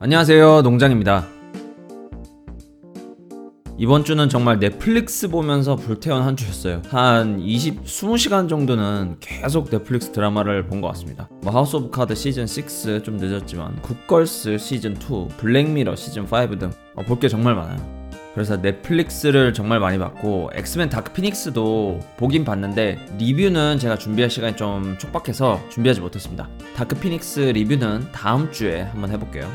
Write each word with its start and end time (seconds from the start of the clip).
안녕하세요. 0.00 0.62
농장입니다. 0.62 1.26
이번 3.80 4.04
주는 4.04 4.28
정말 4.28 4.58
넷플릭스 4.58 5.28
보면서 5.28 5.76
불태운 5.76 6.22
한 6.22 6.36
주였어요. 6.36 6.82
한 6.88 7.38
20, 7.40 7.84
20시간 7.84 8.48
정도는 8.48 9.16
계속 9.20 9.70
넷플릭스 9.70 10.10
드라마를 10.12 10.66
본 10.66 10.80
것 10.80 10.88
같습니다. 10.88 11.28
뭐 11.42 11.52
하우스 11.52 11.76
오브 11.76 11.90
카드 11.90 12.14
시즌 12.14 12.44
6 12.46 13.04
좀 13.04 13.16
늦었지만 13.18 13.76
굿걸스 13.82 14.58
시즌 14.58 14.94
2, 14.96 15.28
블랙미러 15.36 15.94
시즌 15.96 16.26
5등 16.26 16.72
어, 16.96 17.02
볼게 17.02 17.28
정말 17.28 17.54
많아요. 17.54 17.98
그래서 18.34 18.56
넷플릭스를 18.56 19.52
정말 19.52 19.80
많이 19.80 19.98
봤고 19.98 20.50
엑스맨 20.54 20.90
다크 20.90 21.12
피닉스도 21.12 21.98
보긴 22.16 22.44
봤는데 22.44 22.98
리뷰는 23.18 23.78
제가 23.80 23.96
준비할 23.98 24.30
시간이 24.30 24.54
좀 24.56 24.96
촉박해서 24.98 25.60
준비하지 25.70 26.00
못했습니다. 26.00 26.48
다크 26.76 26.96
피닉스 26.96 27.40
리뷰는 27.40 28.12
다음 28.12 28.50
주에 28.52 28.82
한번 28.82 29.10
해볼게요. 29.10 29.48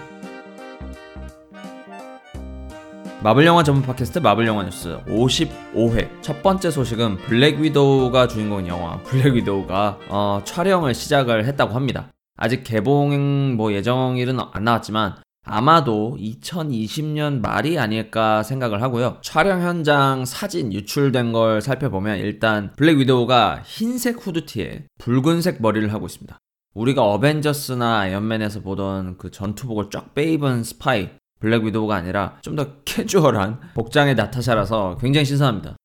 마블 3.23 3.45
영화 3.45 3.63
전문 3.63 3.85
팟캐스트 3.85 4.19
마블 4.19 4.45
영화 4.47 4.63
뉴스 4.63 4.99
55회 5.07 6.21
첫 6.21 6.43
번째 6.43 6.69
소식은 6.69 7.19
블랙 7.19 7.57
위도우가 7.57 8.27
주인공인 8.27 8.67
영화 8.67 9.01
블랙 9.03 9.35
위도우가 9.35 9.97
어, 10.09 10.41
촬영을 10.43 10.93
시작을 10.93 11.45
했다고 11.45 11.73
합니다. 11.73 12.11
아직 12.35 12.65
개봉 12.65 13.55
뭐 13.55 13.71
예정일은 13.71 14.39
안 14.51 14.65
나왔지만 14.65 15.15
아마도 15.45 16.17
2020년 16.19 17.39
말이 17.39 17.79
아닐까 17.79 18.43
생각을 18.43 18.81
하고요. 18.81 19.19
촬영 19.21 19.61
현장 19.61 20.25
사진 20.25 20.73
유출된 20.73 21.31
걸 21.31 21.61
살펴보면 21.61 22.17
일단 22.17 22.73
블랙 22.75 22.97
위도우가 22.97 23.61
흰색 23.63 24.27
후드티에 24.27 24.87
붉은색 24.99 25.61
머리를 25.61 25.93
하고 25.93 26.07
있습니다. 26.07 26.37
우리가 26.73 27.03
어벤져스나 27.03 27.99
아이언맨에서 27.99 28.59
보던 28.59 29.17
그 29.17 29.31
전투복을 29.31 29.89
쫙 29.91 30.13
빼입은 30.13 30.65
스파이 30.65 31.09
블랙 31.43 31.63
위도우가 31.63 31.93
아니라 31.95 32.37
좀 32.41 32.55
더 32.55 32.75
캐주얼한 32.85 33.59
복장의 33.73 34.15
나타샤라서 34.15 34.97
굉장히 35.01 35.25
신선합니다. 35.25 35.75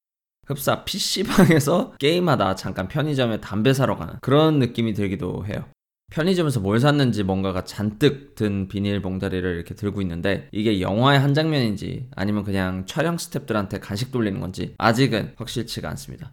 흡사 0.46 0.84
PC방에서 0.84 1.94
게임하다 1.98 2.54
잠깐 2.54 2.88
편의점에 2.88 3.40
담배 3.40 3.72
사러 3.72 3.96
가는 3.96 4.14
그런 4.20 4.58
느낌이 4.60 4.92
들기도 4.94 5.44
해요. 5.46 5.64
편의점에서 6.12 6.60
뭘 6.60 6.78
샀는지 6.80 7.22
뭔가가 7.22 7.64
잔뜩 7.64 8.34
든 8.34 8.68
비닐 8.68 9.02
봉다리를 9.02 9.54
이렇게 9.56 9.74
들고 9.74 10.00
있는데 10.02 10.48
이게 10.52 10.80
영화의 10.80 11.18
한 11.20 11.34
장면인지 11.34 12.08
아니면 12.14 12.44
그냥 12.44 12.86
촬영 12.86 13.16
스탭들한테 13.16 13.80
간식 13.80 14.12
돌리는 14.12 14.40
건지 14.40 14.74
아직은 14.78 15.34
확실치가 15.36 15.88
않습니다. 15.90 16.32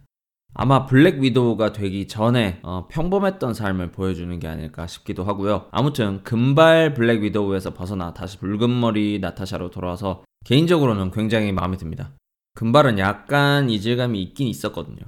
아마 0.58 0.86
블랙 0.86 1.20
위도우가 1.20 1.72
되기 1.72 2.08
전에 2.08 2.60
어, 2.62 2.88
평범했던 2.88 3.52
삶을 3.52 3.92
보여주는 3.92 4.38
게 4.38 4.48
아닐까 4.48 4.86
싶기도 4.86 5.22
하고요. 5.22 5.66
아무튼 5.70 6.22
금발 6.24 6.94
블랙 6.94 7.22
위도우에서 7.22 7.74
벗어나 7.74 8.14
다시 8.14 8.38
붉은 8.38 8.80
머리 8.80 9.18
나타샤로 9.20 9.70
돌아와서 9.70 10.24
개인적으로는 10.46 11.10
굉장히 11.10 11.52
마음에 11.52 11.76
듭니다. 11.76 12.12
금발은 12.54 12.98
약간 12.98 13.68
이질감이 13.68 14.22
있긴 14.22 14.48
있었거든요. 14.48 15.02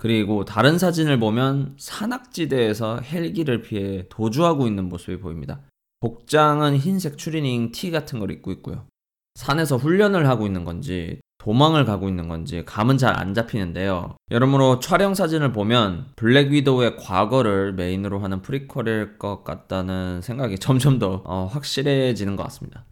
그리고 0.00 0.46
다른 0.46 0.78
사진을 0.78 1.18
보면 1.18 1.74
산악지대에서 1.76 3.00
헬기를 3.00 3.60
피해 3.60 4.06
도주하고 4.08 4.66
있는 4.66 4.88
모습이 4.88 5.18
보입니다. 5.18 5.60
복장은 6.00 6.78
흰색 6.78 7.18
추리닝 7.18 7.72
티 7.72 7.90
같은 7.90 8.18
걸 8.18 8.30
입고 8.30 8.50
있고요. 8.52 8.86
산에서 9.34 9.76
훈련을 9.76 10.26
하고 10.28 10.46
있는 10.46 10.64
건지 10.64 11.20
도망을 11.42 11.84
가고 11.84 12.08
있는 12.08 12.28
건지 12.28 12.62
감은 12.64 12.98
잘 12.98 13.12
안 13.12 13.34
잡히는데요. 13.34 14.16
여러모로 14.30 14.78
촬영 14.80 15.14
사진을 15.14 15.52
보면 15.52 16.06
블랙 16.16 16.50
위도우의 16.50 16.96
과거를 16.96 17.74
메인으로 17.74 18.20
하는 18.20 18.40
프리퀄일 18.42 19.18
것 19.18 19.44
같다는 19.44 20.22
생각이 20.22 20.58
점점 20.60 20.98
더 20.98 21.22
어, 21.24 21.48
확실해지는 21.52 22.36
것 22.36 22.44
같습니다. 22.44 22.84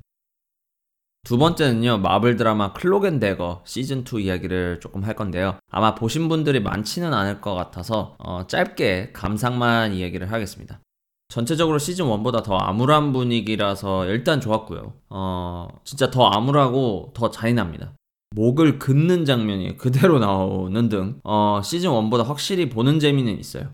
두 1.24 1.38
번째는요, 1.38 1.98
마블 1.98 2.36
드라마 2.36 2.72
클록 2.72 3.04
앤 3.04 3.20
대거 3.20 3.62
시즌2 3.66 4.20
이야기를 4.20 4.80
조금 4.80 5.04
할 5.04 5.14
건데요. 5.14 5.58
아마 5.70 5.94
보신 5.94 6.28
분들이 6.28 6.60
많지는 6.60 7.12
않을 7.12 7.40
것 7.40 7.54
같아서, 7.54 8.16
어, 8.18 8.46
짧게 8.46 9.10
감상만 9.12 9.92
이야기를 9.92 10.32
하겠습니다. 10.32 10.80
전체적으로 11.28 11.78
시즌 11.78 12.06
1보다 12.06 12.42
더 12.42 12.56
암울한 12.56 13.12
분위기라서 13.12 14.06
일단 14.06 14.40
좋았고요. 14.40 14.94
어, 15.10 15.68
진짜 15.84 16.10
더 16.10 16.26
암울하고 16.26 17.12
더 17.14 17.30
잔인합니다. 17.30 17.92
목을 18.34 18.78
긋는 18.78 19.24
장면이 19.24 19.76
그대로 19.76 20.18
나오는 20.18 20.88
등, 20.88 21.20
어, 21.24 21.60
시즌 21.64 21.90
1보다 21.90 22.24
확실히 22.24 22.68
보는 22.68 23.00
재미는 23.00 23.38
있어요. 23.38 23.70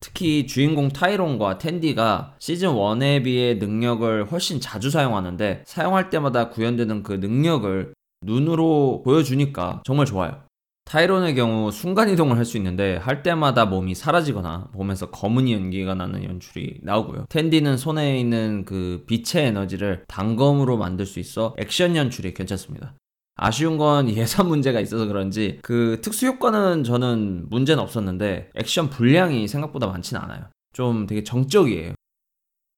특히 0.00 0.46
주인공 0.46 0.88
타이론과 0.88 1.58
탠디가 1.58 2.34
시즌 2.38 2.70
1에 2.70 3.22
비해 3.22 3.54
능력을 3.54 4.32
훨씬 4.32 4.60
자주 4.60 4.90
사용하는데 4.90 5.62
사용할 5.66 6.10
때마다 6.10 6.48
구현되는 6.48 7.02
그 7.02 7.12
능력을 7.14 7.92
눈으로 8.22 9.02
보여주니까 9.04 9.82
정말 9.84 10.06
좋아요. 10.06 10.42
타이론의 10.86 11.36
경우 11.36 11.70
순간이동을 11.70 12.36
할 12.36 12.44
수 12.44 12.56
있는데 12.56 12.96
할 12.96 13.22
때마다 13.22 13.64
몸이 13.64 13.94
사라지거나 13.94 14.70
몸에서 14.72 15.10
검은 15.10 15.48
연기가 15.48 15.94
나는 15.94 16.24
연출이 16.24 16.80
나오고요. 16.82 17.26
탠디는 17.28 17.76
손에 17.76 18.18
있는 18.18 18.64
그 18.64 19.04
빛의 19.06 19.46
에너지를 19.48 20.04
단검으로 20.08 20.78
만들 20.78 21.06
수 21.06 21.20
있어 21.20 21.54
액션 21.58 21.94
연출이 21.94 22.34
괜찮습니다. 22.34 22.94
아쉬운 23.42 23.78
건 23.78 24.08
예산 24.10 24.48
문제가 24.48 24.80
있어서 24.80 25.06
그런지 25.06 25.58
그 25.62 25.98
특수 26.02 26.26
효과는 26.26 26.84
저는 26.84 27.48
문제는 27.48 27.82
없었는데 27.82 28.50
액션 28.54 28.90
분량이 28.90 29.48
생각보다 29.48 29.86
많지는 29.86 30.20
않아요. 30.22 30.44
좀 30.74 31.06
되게 31.06 31.24
정적이에요. 31.24 31.94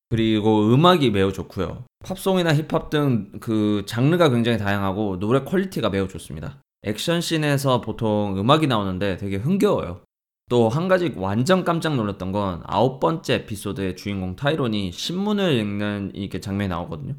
그리고 0.08 0.72
음악이 0.72 1.10
매우 1.10 1.32
좋고요. 1.32 1.84
팝송이나 2.04 2.54
힙합 2.54 2.90
등 2.90 3.32
그 3.40 3.82
장르가 3.86 4.28
굉장히 4.30 4.56
다양하고 4.58 5.18
노래 5.18 5.40
퀄리티가 5.40 5.90
매우 5.90 6.06
좋습니다. 6.06 6.60
액션 6.84 7.20
씬에서 7.20 7.80
보통 7.80 8.38
음악이 8.38 8.66
나오는데 8.66 9.16
되게 9.16 9.36
흥겨워요. 9.36 10.02
또 10.50 10.68
한 10.68 10.86
가지 10.86 11.12
완전 11.16 11.64
깜짝 11.64 11.96
놀랐던 11.96 12.30
건 12.30 12.62
아홉 12.66 13.00
번째 13.00 13.34
에피소드의 13.34 13.96
주인공 13.96 14.36
타이론이 14.36 14.92
신문을 14.92 15.54
읽는 15.54 16.12
이렇게 16.14 16.40
장면이 16.40 16.68
나오거든요. 16.68 17.14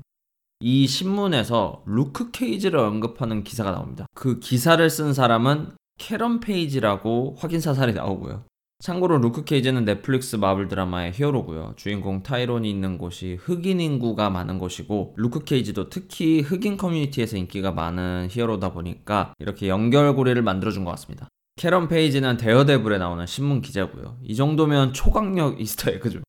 이 0.65 0.87
신문에서 0.87 1.83
루크 1.85 2.31
케이지를 2.31 2.79
언급하는 2.79 3.43
기사가 3.43 3.71
나옵니다. 3.71 4.05
그 4.15 4.39
기사를 4.39 4.89
쓴 4.89 5.13
사람은 5.13 5.71
캐런 5.99 6.39
페이지라고 6.39 7.35
확인 7.37 7.59
사살이 7.59 7.91
나오고요. 7.91 8.45
참고로 8.79 9.17
루크 9.17 9.43
케이지는 9.43 9.83
넷플릭스 9.83 10.37
마블 10.37 10.69
드라마의 10.69 11.11
히어로고요. 11.15 11.73
주인공 11.75 12.23
타이론이 12.23 12.69
있는 12.69 12.97
곳이 12.97 13.37
흑인 13.41 13.81
인구가 13.81 14.29
많은 14.29 14.57
곳이고 14.57 15.15
루크 15.17 15.43
케이지도 15.43 15.89
특히 15.89 16.39
흑인 16.39 16.77
커뮤니티에서 16.77 17.35
인기가 17.35 17.73
많은 17.73 18.29
히어로다 18.31 18.71
보니까 18.71 19.33
이렇게 19.39 19.67
연결고리를 19.67 20.41
만들어준 20.41 20.85
것 20.85 20.91
같습니다. 20.91 21.27
캐런 21.57 21.89
페이지는 21.89 22.37
데어데블에 22.37 22.99
나오는 22.99 23.25
신문 23.25 23.59
기자고요. 23.59 24.17
이 24.23 24.33
정도면 24.33 24.93
초강력 24.93 25.59
이스터 25.59 25.91
에그죠. 25.91 26.21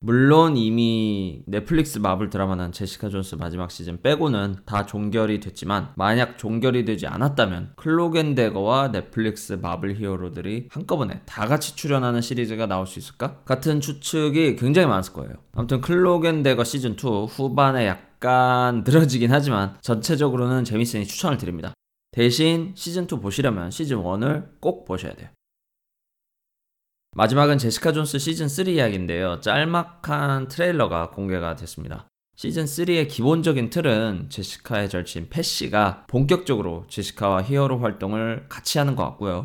물론 0.00 0.56
이미 0.58 1.42
넷플릭스 1.46 1.98
마블 1.98 2.28
드라마는 2.28 2.70
제시카 2.70 3.08
존스 3.08 3.36
마지막 3.36 3.70
시즌 3.70 4.00
빼고는 4.02 4.56
다 4.66 4.84
종결이 4.84 5.40
됐지만 5.40 5.88
만약 5.96 6.36
종결이 6.38 6.84
되지 6.84 7.06
않았다면 7.06 7.72
클록 7.76 8.21
앤 8.21 8.40
대거와 8.40 8.92
넷플릭스 8.92 9.54
마블 9.54 9.96
히어로들이 9.96 10.68
한꺼번에 10.70 11.22
다 11.24 11.46
같이 11.46 11.74
출연하는 11.74 12.20
시리즈가 12.20 12.66
나올 12.66 12.86
수 12.86 12.98
있을까? 12.98 13.38
같은 13.46 13.80
추측이 13.80 14.56
굉장히 14.56 14.86
많았을 14.86 15.14
거예요. 15.14 15.32
아무튼 15.54 15.80
클록 15.80 16.16
앤 16.16 16.31
대거 16.31 16.62
시즌 16.62 16.92
2 16.92 17.26
후반에 17.26 17.86
약간 17.86 18.84
늘어지긴 18.86 19.32
하지만 19.32 19.76
전체적으로는 19.80 20.64
재밌으니 20.64 21.06
추천을 21.06 21.38
드립니다. 21.38 21.72
대신 22.12 22.72
시즌 22.76 23.04
2 23.04 23.20
보시려면 23.20 23.70
시즌 23.70 23.98
1을 23.98 24.60
꼭 24.60 24.84
보셔야 24.84 25.14
돼요. 25.14 25.30
마지막은 27.16 27.56
제시카 27.56 27.92
존스 27.92 28.18
시즌 28.18 28.46
3 28.46 28.68
이야기인데요. 28.68 29.40
짤막한 29.40 30.48
트레일러가 30.48 31.08
공개가 31.08 31.56
됐습니다. 31.56 32.08
시즌 32.36 32.66
3의 32.66 33.08
기본적인 33.08 33.70
틀은 33.70 34.26
제시카의 34.28 34.90
절친 34.90 35.30
팻시가 35.30 36.04
본격적으로 36.08 36.84
제시카와 36.90 37.44
히어로 37.44 37.78
활동을 37.78 38.44
같이 38.50 38.76
하는 38.76 38.96
것 38.96 39.04
같고요. 39.04 39.44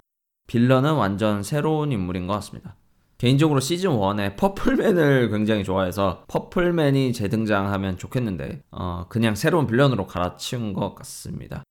빌런은 0.50 0.96
완전 0.96 1.44
새로운 1.44 1.94
인물인 1.94 2.28
것 2.28 2.34
같습니다. 2.34 2.76
개인적으로 3.18 3.62
시즌 3.62 3.92
1에 3.92 4.36
퍼플맨을 4.36 5.30
굉장히 5.30 5.64
좋아해서 5.64 6.26
퍼플맨이 6.28 7.14
재등장하면 7.14 7.98
좋겠는데 7.98 8.64
어, 8.72 9.06
그냥 9.08 9.34
새로운 9.36 9.66
빌런으로 9.66 10.08
갈아치운 10.08 10.74
것 10.74 10.94
같습니다. 10.96 11.64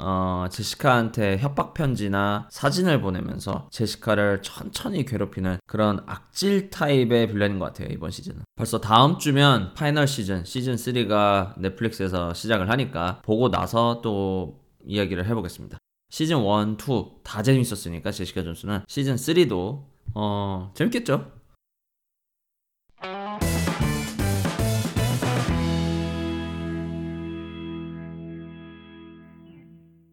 어, 0.00 0.46
제시카한테 0.50 1.38
협박 1.38 1.74
편지나 1.74 2.48
사진을 2.50 3.00
보내면서 3.00 3.68
제시카를 3.70 4.42
천천히 4.42 5.04
괴롭히는 5.04 5.58
그런 5.66 6.02
악질 6.06 6.70
타입의 6.70 7.28
빌런인 7.28 7.58
것 7.58 7.66
같아요, 7.66 7.88
이번 7.90 8.10
시즌은. 8.10 8.42
벌써 8.56 8.80
다음 8.80 9.18
주면 9.18 9.74
파이널 9.74 10.06
시즌, 10.08 10.44
시즌 10.44 10.76
3가 10.76 11.54
넷플릭스에서 11.58 12.34
시작을 12.34 12.70
하니까 12.70 13.20
보고 13.24 13.50
나서 13.50 14.00
또 14.02 14.60
이야기를 14.84 15.26
해보겠습니다. 15.26 15.78
시즌 16.10 16.38
1, 16.38 16.76
2 16.76 17.22
다 17.22 17.42
재밌었으니까 17.42 18.10
제시카 18.10 18.42
존스는 18.42 18.80
시즌 18.88 19.16
3도 19.16 19.84
어, 20.14 20.70
재밌겠죠? 20.74 21.41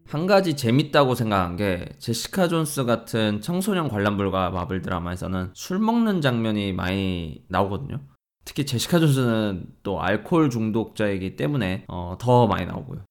한 0.09 0.25
가지 0.25 0.55
재밌다고 0.55 1.13
생각한 1.13 1.55
게 1.55 1.87
제시카 1.99 2.47
존스 2.47 2.85
같은 2.85 3.41
청소년 3.41 3.87
관람불가 3.87 4.49
마블 4.49 4.81
드라마에서는 4.81 5.51
술 5.53 5.77
먹는 5.77 6.21
장면이 6.21 6.73
많이 6.73 7.43
나오거든요. 7.47 8.01
특히 8.43 8.65
제시카 8.65 8.99
존스는 8.99 9.67
또 9.83 10.01
알코올 10.01 10.49
중독자이기 10.49 11.35
때문에 11.35 11.85
어, 11.87 12.17
더 12.19 12.47
많이 12.47 12.65
나오고요. 12.65 13.01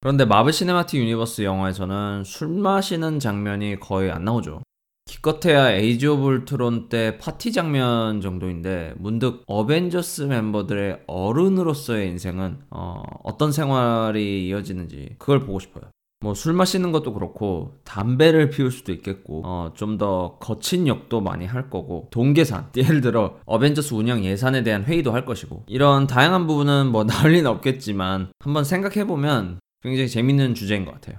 그런데 0.00 0.24
마블 0.24 0.52
시네마틱 0.52 1.00
유니버스 1.00 1.42
영화에서는 1.42 2.22
술 2.24 2.48
마시는 2.48 3.18
장면이 3.18 3.80
거의 3.80 4.12
안 4.12 4.24
나오죠. 4.24 4.62
기껏해야 5.06 5.72
에이지 5.72 6.06
오브 6.06 6.24
울트론 6.24 6.88
때 6.88 7.18
파티 7.18 7.50
장면 7.50 8.20
정도인데 8.20 8.94
문득 8.98 9.42
어벤져스 9.48 10.22
멤버들의 10.22 11.02
어른으로서의 11.08 12.10
인생은 12.10 12.60
어, 12.70 13.02
어떤 13.24 13.50
생활이 13.50 14.46
이어지는지 14.46 15.16
그걸 15.18 15.40
보고 15.40 15.58
싶어요. 15.58 15.93
뭐 16.24 16.32
술 16.34 16.54
마시는 16.54 16.90
것도 16.90 17.12
그렇고 17.12 17.76
담배를 17.84 18.48
피울 18.48 18.70
수도 18.70 18.92
있겠고 18.92 19.42
어, 19.44 19.72
좀 19.74 19.94
더 19.98 20.38
거친 20.40 20.88
역도 20.88 21.20
많이 21.20 21.46
할 21.46 21.70
거고 21.70 22.08
동계산 22.10 22.70
예를 22.76 23.00
들어 23.00 23.38
어벤져스 23.44 23.94
운영 23.94 24.24
예산에 24.24 24.64
대한 24.64 24.82
회의도 24.82 25.12
할 25.12 25.24
것이고 25.24 25.64
이런 25.68 26.06
다양한 26.08 26.46
부분은 26.48 26.88
뭐 26.90 27.04
나올 27.06 27.32
리는 27.32 27.48
없겠지만 27.48 28.32
한번 28.40 28.64
생각해 28.64 29.06
보면 29.06 29.60
굉장히 29.82 30.08
재밌는 30.08 30.54
주제인 30.54 30.84
것 30.84 30.94
같아요. 30.94 31.18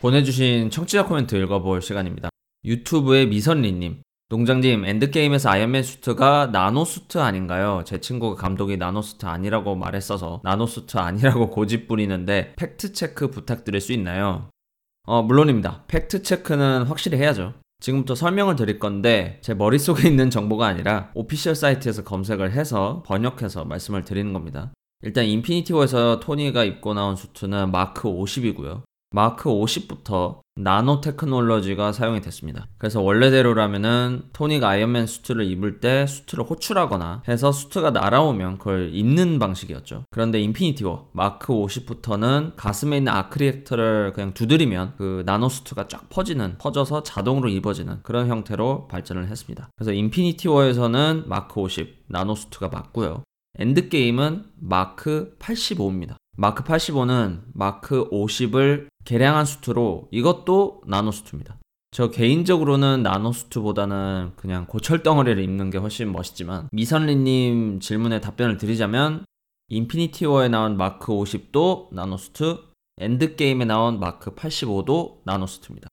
보내주신 0.00 0.70
청취자 0.70 1.04
코멘트 1.04 1.36
읽어볼 1.36 1.82
시간입니다. 1.82 2.30
유튜브의 2.64 3.28
미선리님. 3.28 4.02
농장님, 4.32 4.86
엔드게임에서 4.86 5.50
아이언맨 5.50 5.82
수트가 5.82 6.46
나노수트 6.52 7.18
아닌가요? 7.18 7.82
제 7.84 8.00
친구가 8.00 8.40
감독이 8.40 8.78
나노수트 8.78 9.26
아니라고 9.26 9.74
말했어서 9.74 10.40
나노수트 10.42 10.96
아니라고 10.96 11.50
고집 11.52 11.86
부리는데 11.86 12.54
팩트체크 12.56 13.28
부탁드릴 13.30 13.82
수 13.82 13.92
있나요? 13.92 14.48
어, 15.06 15.22
물론입니다. 15.22 15.84
팩트체크는 15.86 16.84
확실히 16.84 17.18
해야죠. 17.18 17.52
지금부터 17.80 18.14
설명을 18.14 18.56
드릴 18.56 18.78
건데 18.78 19.38
제 19.42 19.52
머릿속에 19.52 20.08
있는 20.08 20.30
정보가 20.30 20.66
아니라 20.66 21.10
official 21.12 21.54
사이트에서 21.54 22.02
검색을 22.02 22.52
해서 22.52 23.02
번역해서 23.04 23.66
말씀을 23.66 24.06
드리는 24.06 24.32
겁니다. 24.32 24.72
일단 25.02 25.26
인피니티 25.26 25.74
워에서 25.74 26.20
토니가 26.20 26.64
입고 26.64 26.94
나온 26.94 27.16
수트는 27.16 27.70
마크 27.70 28.08
50이고요. 28.08 28.80
마크 29.12 29.48
50부터 29.48 30.40
나노 30.54 31.00
테크놀로지가 31.00 31.92
사용이 31.92 32.20
됐습니다. 32.20 32.66
그래서 32.76 33.00
원래대로라면은 33.00 34.24
토니가 34.34 34.68
아이언맨 34.68 35.06
수트를 35.06 35.46
입을 35.46 35.80
때 35.80 36.06
수트를 36.06 36.44
호출하거나 36.44 37.22
해서 37.26 37.52
수트가 37.52 37.90
날아오면 37.90 38.58
그걸 38.58 38.90
입는 38.92 39.38
방식이었죠. 39.38 40.04
그런데 40.10 40.40
인피니티 40.40 40.84
워 40.84 41.08
마크 41.12 41.54
50부터는 41.54 42.52
가슴에 42.56 42.98
있는 42.98 43.12
아크리액터를 43.12 44.12
그냥 44.12 44.34
두드리면 44.34 44.94
그 44.98 45.22
나노 45.24 45.48
수트가 45.48 45.88
쫙 45.88 46.10
퍼지는 46.10 46.58
퍼져서 46.58 47.02
자동으로 47.02 47.48
입어지는 47.48 48.00
그런 48.02 48.28
형태로 48.28 48.88
발전을 48.88 49.28
했습니다. 49.28 49.70
그래서 49.76 49.92
인피니티 49.92 50.48
워에서는 50.48 51.24
마크 51.26 51.60
50 51.60 52.04
나노 52.08 52.34
수트가 52.34 52.68
맞고요. 52.68 53.22
엔드게임은 53.58 54.44
마크 54.60 55.36
85입니다. 55.38 56.16
마크 56.36 56.64
85는 56.64 57.42
마크 57.52 58.08
50을 58.08 58.88
개량한 59.04 59.44
수트로 59.44 60.08
이것도 60.10 60.82
나노 60.86 61.10
수트입니다. 61.10 61.58
저 61.90 62.10
개인적으로는 62.10 63.02
나노 63.02 63.32
수트보다는 63.32 64.32
그냥 64.36 64.66
고철 64.66 65.02
덩어리를 65.02 65.42
입는 65.42 65.70
게 65.70 65.78
훨씬 65.78 66.10
멋있지만 66.10 66.68
미선리님 66.72 67.80
질문에 67.80 68.20
답변을 68.20 68.56
드리자면 68.56 69.24
인피니티 69.68 70.26
워에 70.26 70.48
나온 70.48 70.76
마크 70.76 71.12
50도 71.12 71.92
나노 71.92 72.16
수트, 72.16 72.58
엔드게임에 72.98 73.64
나온 73.64 74.00
마크 74.00 74.34
85도 74.34 75.20
나노 75.24 75.46
수트입니다. 75.46 75.88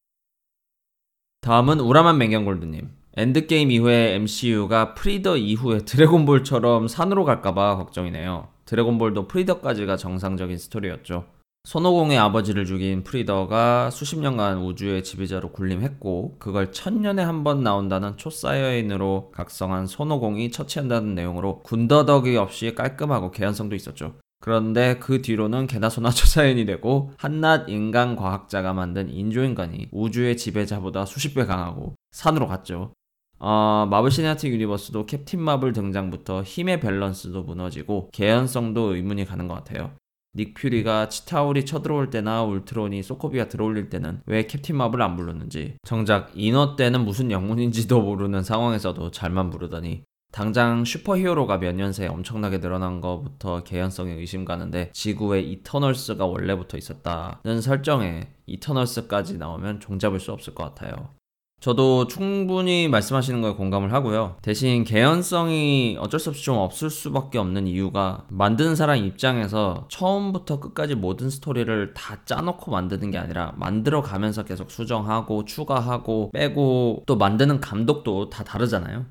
다음은 1.42 1.80
우라만 1.80 2.18
맹경골드님. 2.18 2.90
엔드게임 3.16 3.72
이후에 3.72 4.16
MCU가 4.16 4.94
프리더 4.94 5.38
이후에 5.38 5.80
드래곤볼처럼 5.80 6.88
산으로 6.88 7.26
갈까봐 7.26 7.78
걱정이네요. 7.78 8.50
드래곤볼도 8.66 9.28
프리더까지가 9.28 9.98
정상적인 9.98 10.58
스토리였죠. 10.58 11.26
손오공의 11.66 12.18
아버지를 12.18 12.66
죽인 12.66 13.04
프리더가 13.04 13.92
수십 13.92 14.18
년간 14.20 14.60
우주의 14.60 15.04
지배자로 15.04 15.52
군림했고 15.52 16.38
그걸 16.40 16.72
천년에 16.72 17.22
한 17.22 17.44
번 17.44 17.64
나온다는 17.64 18.18
초사이어인으로 18.18 19.32
각성한 19.32 19.88
손오공이 19.88 20.52
처치한다는 20.52 21.16
내용으로 21.16 21.60
군더더기 21.64 22.36
없이 22.38 22.74
깔끔하고 22.76 23.32
개연성도 23.32 23.76
있었죠. 23.76 24.16
그런데 24.42 24.98
그 25.00 25.22
뒤로는 25.22 25.68
개나 25.68 25.90
소나 25.90 26.10
초사이언이 26.12 26.66
되고 26.66 27.12
한낱 27.18 27.70
인간 27.70 28.16
과학자가 28.16 28.74
만든 28.74 29.10
인조인간이 29.10 29.90
우주의 29.92 30.38
지배자보다 30.38 31.06
수십 31.06 31.34
배 31.34 31.46
강하고 31.46 31.96
산으로 32.12 32.48
갔죠. 32.48 32.94
어, 33.38 33.88
마블 33.90 34.12
시네마틱 34.12 34.52
유니버스도 34.54 35.06
캡틴 35.06 35.42
마블 35.42 35.72
등장부터 35.74 36.44
힘의 36.44 36.80
밸런스도 36.80 37.44
무너지고 37.44 38.10
개연성도 38.12 38.96
의문이 38.96 39.26
가는 39.26 39.48
것 39.48 39.54
같아요. 39.56 39.92
닉 40.40 40.54
퓨리가 40.54 41.10
치타울이 41.10 41.66
쳐들어올 41.66 42.10
때나 42.10 42.44
울트론이 42.44 43.04
소코비가 43.04 43.50
들어올릴 43.50 43.90
때는 43.90 44.22
왜 44.26 44.48
캡틴 44.48 44.78
마블 44.78 45.02
안 45.02 45.18
불렀는지 45.18 45.76
정작 45.84 46.32
인어 46.34 46.78
때는 46.78 47.04
무슨 47.04 47.30
영문인지도 47.30 48.02
모르는 48.02 48.44
상황에서도 48.44 49.12
잘만 49.12 49.50
부르더니 49.50 50.04
당장 50.32 50.86
슈퍼히어로가 50.86 51.58
몇 51.58 51.74
년 51.76 51.92
새에 51.92 52.08
엄청나게 52.08 52.60
늘어난 52.62 53.02
것부터 53.02 53.64
개연성에 53.64 54.14
의심 54.14 54.46
가는데 54.46 54.92
지구에 54.94 55.42
이터널스가 55.42 56.26
원래부터 56.26 56.78
있었다는 56.78 57.60
설정에 57.62 58.30
이터널스까지 58.46 59.40
나오면 59.40 59.82
종잡을 59.82 60.20
수 60.22 60.32
없을 60.32 60.56
것 60.56 60.64
같아요. 60.64 61.19
저도 61.60 62.08
충분히 62.08 62.88
말씀하시는 62.88 63.42
거에 63.42 63.52
공감을 63.52 63.92
하고요. 63.92 64.38
대신 64.42 64.86
개연성이 64.86 65.98
어쩔 66.00 66.20
수 66.20 66.30
없이 66.30 66.44
좀 66.44 66.58
없을 66.58 66.90
수밖에 66.90 67.38
없는 67.38 67.68
이유가 67.68 68.24
만드는 68.30 68.78
사람 68.78 68.98
입장에서 68.98 69.86
처음부터 69.90 70.62
끝까지 70.62 70.96
모든 70.96 71.30
스토리를 71.30 71.94
다 71.94 72.20
짜놓고 72.24 72.72
만드는 72.72 73.12
게 73.12 73.18
아니라 73.18 73.54
만들어 73.58 74.02
가면서 74.02 74.46
계속 74.46 74.72
수정하고 74.72 75.44
추가하고 75.44 76.32
빼고 76.32 77.04
또 77.06 77.18
만드는 77.18 77.60
감독도 77.60 78.30
다 78.30 78.46
다르잖아요. 78.46 79.06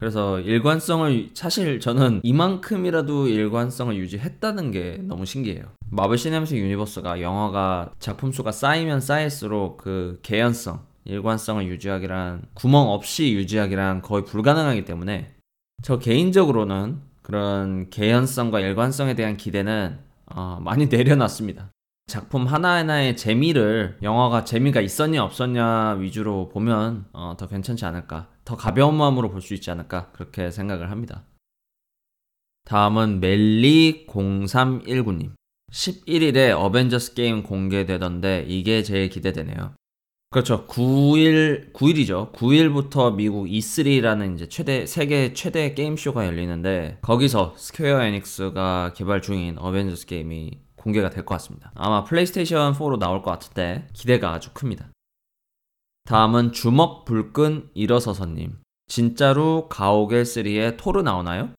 그래서 0.00 0.40
일관성을 0.40 1.30
사실 1.34 1.78
저는 1.78 2.22
이만큼이라도 2.24 3.28
일관성을 3.28 3.96
유지했다는 3.96 4.72
게 4.72 4.98
너무 5.02 5.24
신기해요. 5.24 5.62
마블 5.90 6.18
시네마틱 6.18 6.58
유니버스가 6.58 7.20
영화가 7.20 7.90
작품 8.00 8.32
수가 8.32 8.50
쌓이면 8.50 9.00
쌓일수록 9.00 9.76
그 9.76 10.18
개연성 10.22 10.80
일관성을 11.04 11.66
유지하기란 11.66 12.42
구멍 12.54 12.90
없이 12.90 13.32
유지하기란 13.34 14.02
거의 14.02 14.24
불가능하기 14.24 14.84
때문에 14.84 15.34
저 15.82 15.98
개인적으로는 15.98 17.00
그런 17.22 17.90
개연성과 17.90 18.60
일관성에 18.60 19.14
대한 19.14 19.36
기대는 19.36 19.98
어, 20.26 20.58
많이 20.60 20.86
내려놨습니다. 20.88 21.70
작품 22.06 22.46
하나하나의 22.46 23.16
재미를 23.16 23.96
영화가 24.02 24.44
재미가 24.44 24.80
있었냐 24.80 25.22
없었냐 25.24 25.96
위주로 26.00 26.48
보면 26.48 27.06
어, 27.12 27.34
더 27.38 27.46
괜찮지 27.46 27.84
않을까 27.84 28.28
더 28.44 28.56
가벼운 28.56 28.96
마음으로 28.96 29.30
볼 29.30 29.40
수 29.40 29.54
있지 29.54 29.70
않을까 29.70 30.10
그렇게 30.12 30.50
생각을 30.50 30.90
합니다. 30.90 31.22
다음은 32.64 33.20
멜리0319님 33.20 35.32
11일에 35.70 36.50
어벤져스 36.56 37.14
게임 37.14 37.42
공개되던데 37.42 38.46
이게 38.48 38.82
제일 38.82 39.08
기대되네요. 39.08 39.74
그렇죠. 40.32 40.66
9일 40.66 41.72
9일이죠. 41.74 42.32
9일부터 42.32 43.14
미국 43.14 43.44
E3라는 43.46 44.34
이제 44.34 44.48
최대 44.48 44.86
세계 44.86 45.34
최대 45.34 45.74
게임 45.74 45.96
쇼가 45.96 46.26
열리는데 46.26 46.98
거기서 47.02 47.54
스퀘어 47.58 48.02
에닉스가 48.02 48.94
개발 48.94 49.20
중인 49.20 49.58
어벤져스 49.58 50.06
게임이 50.06 50.58
공개가 50.76 51.10
될 51.10 51.26
것 51.26 51.34
같습니다. 51.34 51.70
아마 51.74 52.02
플레이스테이션 52.04 52.72
4로 52.72 52.98
나올 52.98 53.20
것 53.22 53.30
같은데 53.30 53.86
기대가 53.92 54.32
아주 54.32 54.50
큽니다. 54.54 54.90
다음은 56.06 56.52
주먹 56.52 57.04
불끈 57.04 57.68
일어서서님. 57.74 58.58
진짜로 58.88 59.68
가오갤 59.68 60.22
3에 60.22 60.78
토르 60.78 61.02
나오나요? 61.02 61.50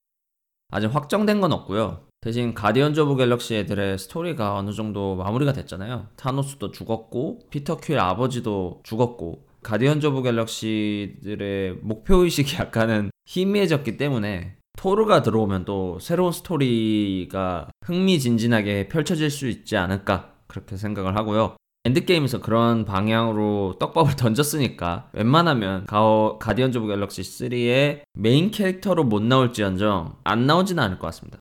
아직 0.72 0.88
확정된 0.88 1.42
건 1.42 1.53
없고요. 1.53 2.08
대신 2.24 2.53
가디언즈 2.53 3.01
오브 3.01 3.18
갤럭시 3.18 3.53
애들의 3.53 3.98
스토리가 4.00 4.56
어느 4.56 4.72
정도 4.72 5.18
마무리가 5.18 5.51
됐잖아요. 5.51 6.08
타노스도 6.15 6.72
죽었고 6.72 7.39
피터 7.50 7.75
퀼의 7.82 8.00
아버지도 8.00 8.80
죽었고 8.84 9.44
가디언즈 9.62 10.08
오브 10.08 10.24
갤럭시들의 10.24 11.80
목표 11.82 12.24
의식이 12.24 12.56
약간은 12.63 13.10
희미해졌기 13.25 13.98
때문에 13.98 14.56
토르가 14.77 15.22
들어오면 15.22 15.65
또 15.65 16.00
새로운 16.00 16.32
스토리가 16.32 17.68
흥미진진하게 17.86 18.88
펼쳐질 18.88 19.30
수 19.30 19.50
있지 19.50 19.75
않을까 19.75 20.32
그렇게 20.48 20.77
생각을 20.77 21.18
하고요. 21.18 21.58
엔드게임에서 21.84 22.39
그런 22.39 22.86
방향으로 22.86 23.75
떡밥을 23.80 24.15
던졌으니까 24.15 25.10
웬만하면 25.12 25.88
가, 25.88 26.38
가디언즈 26.39 26.77
오브 26.77 26.88
갤럭시 26.88 27.22
3의 27.22 28.03
메인 28.13 28.50
캐릭터로 28.50 29.03
못 29.03 29.22
나올지언정 29.22 30.20
안 30.24 30.48
나오지는 30.48 30.82
않을 30.82 31.00
것 31.00 31.08
같습니다. 31.08 31.39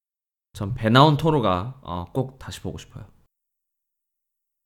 전 0.52 0.74
배 0.74 0.88
나온 0.90 1.16
토르가 1.16 1.74
어, 1.82 2.04
꼭 2.12 2.38
다시 2.38 2.60
보고 2.60 2.78
싶어요. 2.78 3.04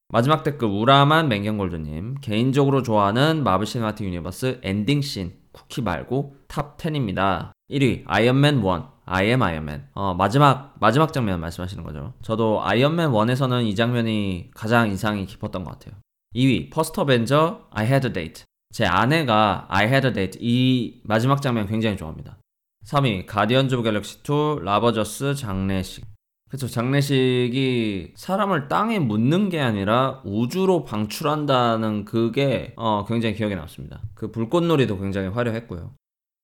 마지막 0.09 0.45
댓글 0.45 0.69
우라만 0.69 1.29
맹경골드님 1.29 2.17
개인적으로 2.21 2.83
좋아하는 2.83 3.43
마블 3.43 3.67
시네마틱 3.67 4.07
유니버스 4.07 4.61
엔딩 4.63 5.03
씬 5.03 5.35
쿠키 5.53 5.83
말고 5.83 6.37
탑 6.47 6.77
10입니다. 6.79 7.51
1위 7.71 8.05
아이언맨 8.07 8.59
1 8.59 8.65
I 9.07 9.27
am 9.27 9.43
Iron 9.43 9.69
Man 9.69 9.89
어, 9.95 10.15
마지막 10.15 10.75
마지막 10.81 11.13
장면 11.13 11.41
말씀하시는 11.41 11.83
거죠. 11.83 12.13
저도 12.23 12.63
아이언맨 12.65 13.11
1에서는 13.11 13.67
이 13.67 13.75
장면이 13.75 14.51
가장 14.55 14.89
인상이 14.89 15.27
깊었던 15.27 15.65
것 15.65 15.73
같아요. 15.73 15.99
2위 16.37 16.71
퍼스트 16.73 17.01
어벤져 17.01 17.67
I 17.71 17.87
had 17.87 18.07
a 18.07 18.13
date 18.13 18.45
제 18.73 18.85
아내가 18.85 19.67
I 19.69 19.87
had 19.87 20.07
a 20.07 20.13
date 20.13 20.39
이 20.41 21.01
마지막 21.05 21.43
장면 21.43 21.67
굉장히 21.67 21.97
좋아합니다. 21.97 22.39
3위 22.87 23.27
가디언즈 23.27 23.75
오브 23.75 23.83
갤럭시 23.83 24.19
2 24.23 24.61
Ravagers 24.63 25.35
장례식 25.35 26.05
그렇죠. 26.49 26.69
장례식이 26.69 28.13
사람을 28.15 28.69
땅에 28.69 29.01
묻는 29.01 29.49
게 29.49 29.61
아니라 29.61 30.23
우주로 30.25 30.85
방출한다는 30.85 32.05
그게 32.05 32.73
어, 32.77 33.05
굉장히 33.07 33.35
기억에 33.35 33.57
남습니다. 33.57 34.01
그 34.15 34.31
불꽃놀이도 34.31 34.99
굉장히 34.99 35.29
화려했고요. 35.29 35.93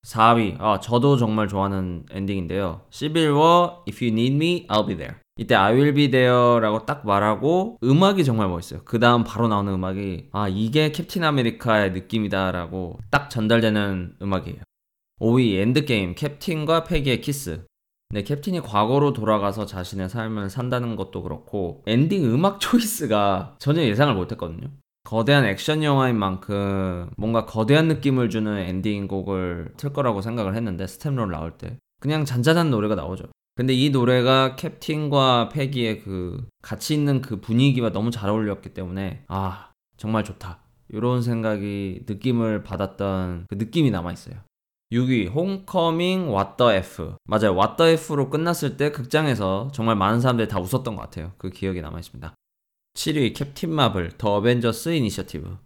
4위. 0.05 0.57
아, 0.59 0.81
저도 0.81 1.17
정말 1.17 1.47
좋아하는 1.47 2.05
엔딩인데요. 2.11 2.81
시빌워 2.91 3.85
If 3.89 4.05
you 4.05 4.13
need 4.13 4.35
me, 4.35 4.67
I'll 4.67 4.85
be 4.85 4.97
there. 4.97 5.15
이때 5.37 5.55
I 5.55 5.73
will 5.75 5.95
be 5.95 6.11
there라고 6.11 6.85
딱 6.85 7.07
말하고 7.07 7.79
음악이 7.85 8.25
정말 8.25 8.49
멋있어요. 8.49 8.81
그 8.85 8.99
다음 8.99 9.23
바로 9.23 9.47
나오는 9.47 9.73
음악이 9.73 10.31
아 10.33 10.49
이게 10.49 10.91
캡틴 10.91 11.23
아메리카의 11.23 11.93
느낌이다 11.93 12.51
라고 12.51 12.99
딱 13.11 13.31
전달되는 13.31 14.17
음악이에요. 14.21 14.59
5위 15.23 15.61
엔드게임 15.61 16.17
캡틴과 16.17 16.83
페기의 16.83 17.21
키스. 17.21 17.65
네, 18.11 18.25
캡틴이 18.25 18.61
과거로 18.61 19.13
돌아가서 19.13 19.67
자신의 19.67 20.09
삶을 20.09 20.51
산다는 20.51 20.97
것도 20.97 21.23
그렇고 21.23 21.85
엔딩 21.87 22.25
음악 22.25 22.59
choice가 22.61 23.55
전혀 23.61 23.83
예상을 23.83 24.13
못했거든요. 24.15 24.69
거대한 25.05 25.45
액션 25.45 25.85
영화인 25.85 26.19
만큼 26.19 27.09
뭔가 27.17 27.47
거대한 27.47 27.87
느낌을 27.87 28.31
주는 28.31 28.57
엔딩 28.59 29.07
곡을 29.07 29.75
틀 29.77 29.93
거라고 29.93 30.23
생각을 30.23 30.57
했는데 30.57 30.89
staff 30.89 31.12
roll 31.12 31.31
나올 31.31 31.53
때 31.53 31.79
그냥 32.01 32.25
잔잔한 32.25 32.71
노래가 32.71 32.97
나오죠. 32.97 33.27
근데 33.55 33.75
이 33.75 33.91
노래가 33.91 34.57
캡틴과 34.57 35.51
페기의 35.51 36.01
그 36.01 36.45
같이 36.63 36.95
있는 36.95 37.21
그 37.21 37.41
분위기와 37.41 37.91
너무 37.93 38.11
잘 38.11 38.29
어울렸기 38.29 38.71
때문에 38.71 39.25
아 39.29 39.71
정말 39.97 40.25
좋다 40.25 40.59
이런 40.89 41.23
생각이 41.23 42.07
느낌을 42.09 42.65
받았던 42.65 43.47
그 43.49 43.55
느낌이 43.55 43.91
남아 43.91 44.13
있어요. 44.13 44.37
6위 44.93 45.31
홈커밍 45.33 46.29
What 46.29 46.55
the 46.55 46.75
F. 46.75 47.15
맞아요. 47.25 47.55
What 47.55 47.74
the 47.74 47.89
F로 47.93 48.29
끝났을 48.29 48.77
때 48.77 48.93
극장에서 48.93 49.71
정말 49.73 49.97
많은 49.97 50.21
사람들이 50.21 50.49
다 50.49 50.61
웃었던 50.61 50.95
것 50.95 51.01
같아요. 51.01 51.33
그 51.39 51.49
기억이 51.49 51.81
남아있습니다. 51.81 52.35
7위 52.95 53.35
캡틴 53.35 53.75
마블 53.75 54.13
The 54.19 54.35
Avengers 54.37 54.91
Initiative 54.91 55.57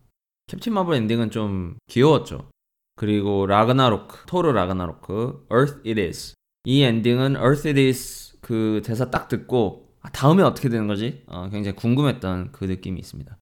캡틴 0.46 0.74
마블 0.74 0.94
엔딩은 0.94 1.32
좀 1.32 1.76
귀여웠죠. 1.88 2.50
그리고 2.94 3.46
라그나로크 3.46 4.26
토르 4.26 4.52
라그나로크 4.52 5.46
Earth 5.52 5.80
It 5.84 6.00
Is. 6.00 6.34
이 6.64 6.82
엔딩은 6.82 7.32
Earth 7.32 7.68
It 7.68 7.80
Is 7.80 8.38
그 8.40 8.80
대사 8.84 9.10
딱 9.10 9.26
듣고 9.26 9.88
아, 10.02 10.10
다음에 10.10 10.44
어떻게 10.44 10.68
되는 10.68 10.86
거지? 10.86 11.24
어, 11.26 11.48
굉장히 11.50 11.74
궁금했던 11.74 12.52
그 12.52 12.64
느낌이 12.64 13.00
있습니다. 13.00 13.36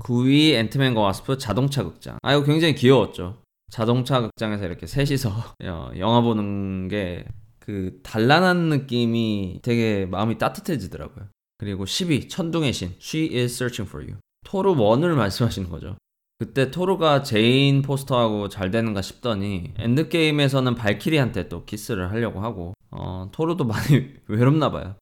9위 0.00 0.54
앤트맨과 0.54 0.98
와스프 0.98 1.36
자동차 1.36 1.82
극장. 1.82 2.16
아 2.22 2.32
이거 2.32 2.44
굉장히 2.44 2.74
귀여웠죠 2.74 3.42
자동차 3.70 4.20
극장에서 4.20 4.64
이렇게 4.66 4.86
셋이서 4.86 5.30
영화 5.98 6.20
보는 6.20 6.88
게 6.88 7.24
그 7.68 8.00
단란한 8.02 8.70
느낌이 8.70 9.60
되게 9.60 10.06
마음이 10.06 10.38
따뜻해지더라고요. 10.38 11.26
그리고 11.58 11.84
10위 11.84 12.30
천둥의 12.30 12.72
신 12.72 12.94
She 12.98 13.26
is 13.36 13.52
searching 13.52 13.86
for 13.86 14.02
you. 14.02 14.18
토르 14.46 14.74
1을 14.74 15.14
말씀하시는 15.14 15.68
거죠. 15.68 15.98
그때 16.38 16.70
토르가 16.70 17.22
제인 17.22 17.82
포스터하고 17.82 18.48
잘 18.48 18.70
되는가 18.70 19.02
싶더니 19.02 19.74
엔드게임에서는 19.76 20.76
발키리한테 20.76 21.50
또 21.50 21.66
키스를 21.66 22.10
하려고 22.10 22.40
하고 22.40 22.72
어, 22.90 23.28
토르도 23.32 23.64
많이 23.64 24.14
외롭나 24.28 24.70
봐요. 24.70 24.96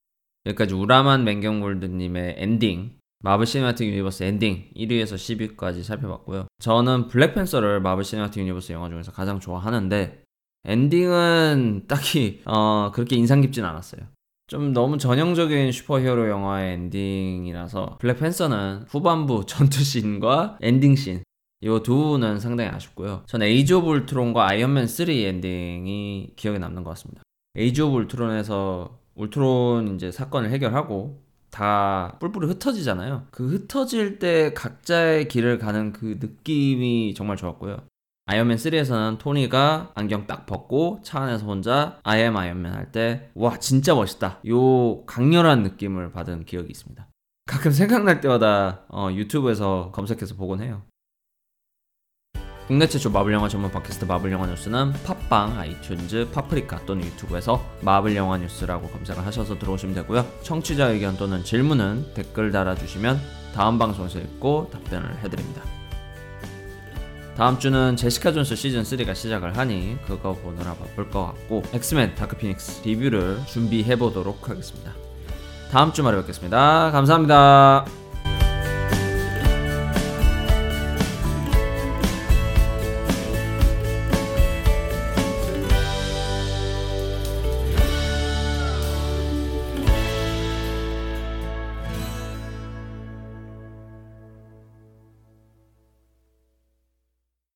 여기까지 0.46 0.74
우라만 0.74 1.22
맹경골드님의 1.22 2.34
엔딩 2.36 2.98
마블 3.20 3.46
시네마틱 3.46 3.88
유니버스 3.88 4.22
엔딩 4.24 4.64
1위에서 4.76 5.14
10위까지 5.14 5.82
살펴봤고요. 5.82 6.46
저는 6.60 7.08
블랙팬서를 7.08 7.80
마블 7.80 8.04
시네마틱 8.04 8.42
유니버스 8.42 8.72
영화 8.72 8.88
중에서 8.88 9.12
가장 9.12 9.40
좋아하는데 9.40 10.22
엔딩은 10.64 11.84
딱히 11.88 12.42
어, 12.44 12.90
그렇게 12.92 13.16
인상 13.16 13.40
깊진 13.40 13.64
않았어요. 13.64 14.02
좀 14.48 14.72
너무 14.72 14.98
전형적인 14.98 15.72
슈퍼히어로 15.72 16.28
영화의 16.28 16.74
엔딩이라서 16.74 17.98
블랙팬서는 18.00 18.84
후반부 18.88 19.46
전투씬과 19.48 20.58
엔딩씬 20.60 21.22
이 21.62 21.80
두는 21.82 22.38
상당히 22.38 22.70
아쉽고요. 22.70 23.24
전 23.26 23.42
에이지 23.42 23.74
오브 23.74 23.88
울트론과 23.88 24.48
아이언맨 24.50 24.86
3 24.86 25.10
엔딩이 25.10 26.34
기억에 26.36 26.58
남는 26.58 26.84
것 26.84 26.90
같습니다. 26.90 27.22
에이지 27.56 27.82
오브 27.82 27.96
울트론에서 27.96 28.98
울트론 29.14 29.94
이제 29.96 30.12
사건을 30.12 30.50
해결하고 30.50 31.25
다 31.56 32.16
뿔뿔이 32.20 32.46
흩어지잖아요. 32.48 33.28
그 33.30 33.48
흩어질 33.48 34.18
때 34.18 34.52
각자의 34.52 35.28
길을 35.28 35.56
가는 35.58 35.94
그 35.94 36.18
느낌이 36.20 37.14
정말 37.14 37.38
좋았고요. 37.38 37.78
아이언맨 38.26 38.58
3에서는 38.58 39.18
토니가 39.18 39.92
안경 39.94 40.26
딱 40.26 40.44
벗고 40.44 41.00
차 41.02 41.20
안에서 41.22 41.46
혼자 41.46 41.98
I 42.02 42.20
am 42.20 42.36
Iron 42.36 42.57
Man 42.57 42.72
할 42.74 42.90
때 42.92 43.30
와 43.34 43.58
진짜 43.58 43.94
멋있다. 43.94 44.40
요 44.48 45.04
강렬한 45.06 45.62
느낌을 45.62 46.12
받은 46.12 46.44
기억이 46.44 46.68
있습니다. 46.70 47.06
가끔 47.46 47.70
생각날 47.70 48.20
때마다 48.20 48.82
어, 48.88 49.08
유튜브에서 49.12 49.92
검색해서 49.94 50.34
보곤 50.34 50.60
해요. 50.60 50.82
국내 52.66 52.88
최초 52.88 53.10
마블 53.10 53.32
영화 53.32 53.48
전문 53.48 53.70
팟캐스트 53.70 54.06
마블 54.06 54.32
영화 54.32 54.48
뉴스는 54.48 54.92
팟빵, 55.04 55.56
아이튠즈, 55.56 56.32
파프리카 56.32 56.80
또는 56.84 57.04
유튜브에서 57.04 57.64
마블 57.80 58.16
영화 58.16 58.36
뉴스라고 58.38 58.88
검색을 58.88 59.24
하셔서 59.24 59.56
들어오시면 59.56 59.94
되고요. 59.94 60.26
청취자 60.42 60.88
의견 60.88 61.16
또는 61.16 61.44
질문은 61.44 62.14
댓글 62.14 62.50
달아주시면 62.50 63.20
다음 63.54 63.78
방송에서 63.78 64.18
읽고 64.18 64.70
답변을 64.72 65.22
해드립니다. 65.22 65.62
다음 67.36 67.56
주는 67.60 67.94
제시카 67.94 68.32
존스 68.32 68.56
시즌 68.56 68.82
3가 68.82 69.14
시작을 69.14 69.56
하니 69.56 69.96
그거 70.04 70.32
보느라 70.32 70.74
바쁠 70.74 71.08
것 71.10 71.24
같고 71.26 71.62
엑스맨 71.72 72.16
다크 72.16 72.36
피닉스 72.36 72.82
리뷰를 72.84 73.42
준비해 73.46 73.94
보도록 73.94 74.48
하겠습니다. 74.48 74.92
다음 75.70 75.92
주말에 75.92 76.16
뵙겠습니다. 76.16 76.90
감사합니다. 76.90 78.05